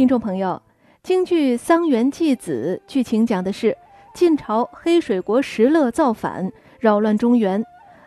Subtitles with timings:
[0.00, 0.62] 听众朋友，
[1.02, 3.76] 京剧《桑园祭子》剧情讲的是
[4.14, 7.62] 晋朝黑水国石勒造反，扰乱中原，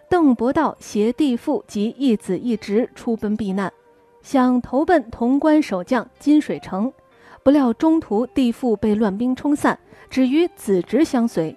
[0.10, 3.72] 邓伯道携弟父及一子一侄出奔避难，
[4.24, 6.92] 想投奔潼关守将金水城，
[7.44, 9.78] 不料中途弟父被乱兵冲散，
[10.10, 11.56] 只与子侄相随。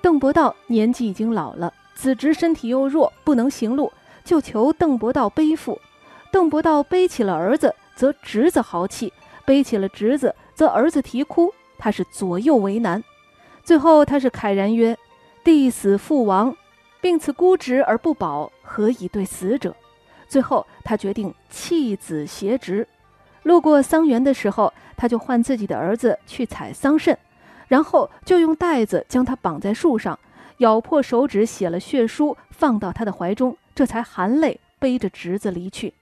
[0.00, 3.90] 邓伯道年纪已经老了，子侄身体又弱，不能行路，
[4.22, 5.76] 就求邓伯道背负。
[6.30, 9.12] 邓伯道背起了儿子，则侄子豪气。
[9.44, 13.02] 背起了侄子，则儿子啼哭，他是左右为难。
[13.62, 14.96] 最后他是慨然曰
[15.44, 16.56] ：“弟死父亡，
[17.00, 19.74] 并此孤侄而不保，何以对死者？”
[20.28, 22.86] 最后他决定弃子携侄。
[23.42, 27.16] 路过桑园的时候，他就唤自己的儿子去采桑葚，
[27.68, 30.18] 然后就用带子将他绑在树上，
[30.58, 35.92] 咬破手指写了血书，放到他的怀中，这才含泪背着侄子离去。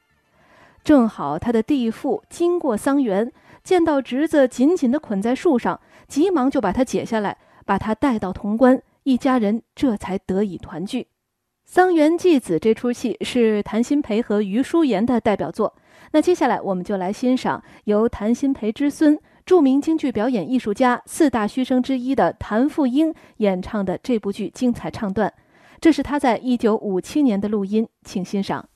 [0.82, 3.30] 正好他的弟父经过桑园，
[3.62, 11.02] 见到侄子紧紧地捆在树上，急忙就把他解下来，把他带到潼关，一家人这才得以团聚。
[11.64, 15.72] 《桑园祭子》这出戏是谭鑫培和余淑妍的代表作。
[16.12, 19.16] 那接下来我们就来欣赏由谭鑫培之孙、
[19.46, 25.32] 著名京剧表演艺术家、四大须生之一的谭富英演唱的这部剧精彩唱段。
[25.80, 28.68] 这是他在一九五七年的录音，请欣赏。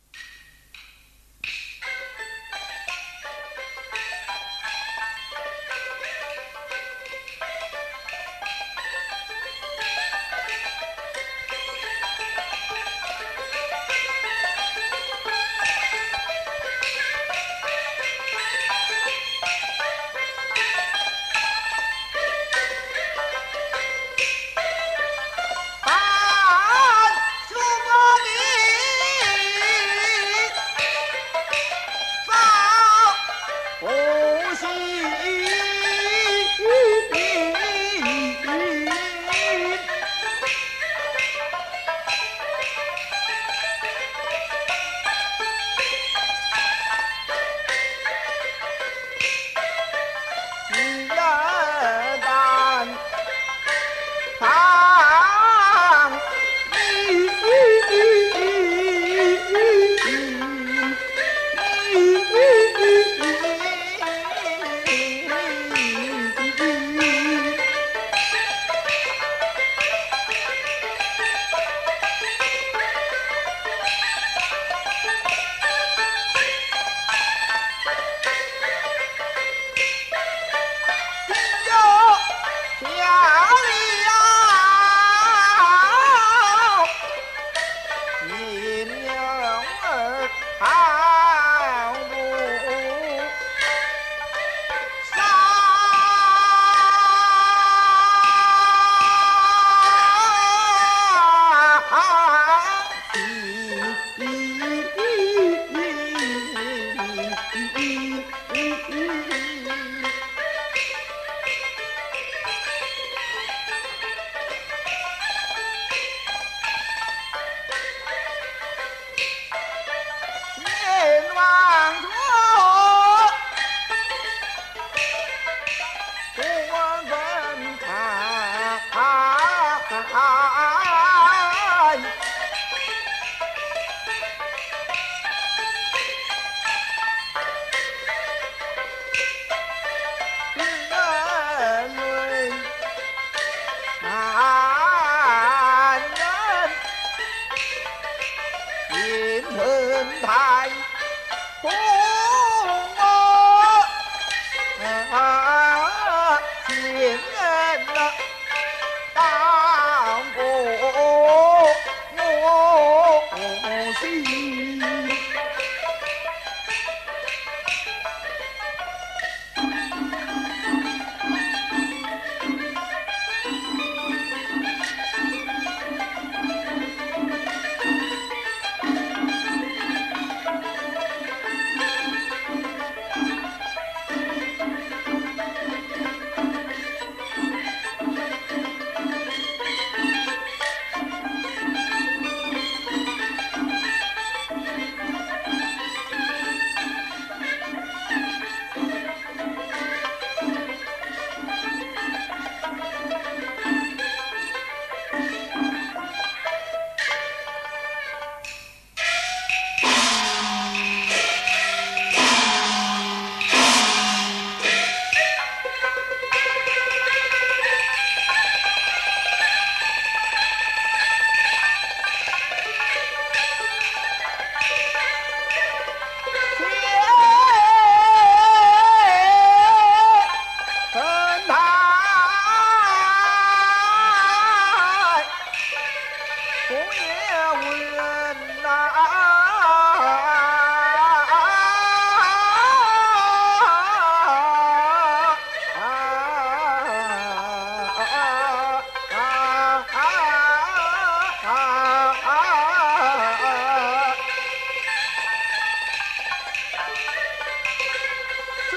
[258.71, 258.73] 君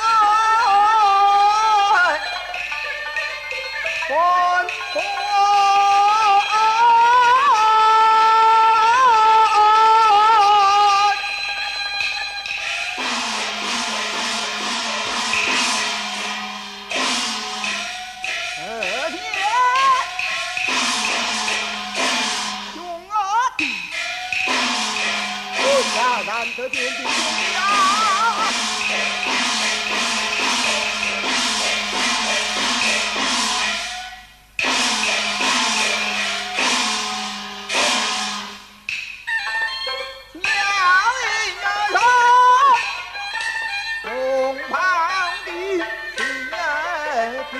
[0.00, 0.02] 爱
[4.08, 4.12] 官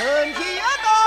[0.00, 0.99] 恨铁刀，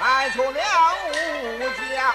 [0.00, 0.60] 迈出了
[1.04, 2.14] 武家。